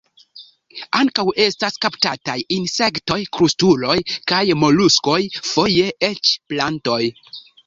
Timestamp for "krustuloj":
3.39-3.99